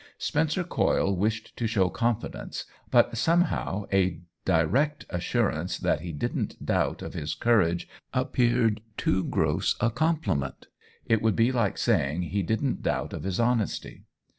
Spencer 0.17 0.63
Coyle 0.63 1.15
wished 1.15 1.55
to 1.57 1.67
show 1.67 1.87
confidence, 1.89 2.65
but 2.89 3.15
somehow 3.15 3.85
a 3.93 4.21
direct 4.45 5.05
assurance 5.11 5.77
that 5.77 6.01
he 6.01 6.11
didn't 6.11 6.65
doubt 6.65 7.03
of 7.03 7.13
his 7.13 7.35
courage 7.35 7.87
ap 8.11 8.33
peared 8.33 8.81
too 8.97 9.23
gross 9.23 9.75
a 9.79 9.91
compliment— 9.91 10.65
it 11.05 11.21
would 11.21 11.35
be 11.35 11.51
like 11.51 11.77
saying 11.77 12.23
he 12.23 12.41
didn't 12.41 12.81
doubt 12.81 13.13
of 13.13 13.21
his 13.21 13.39
honesty. 13.39 14.05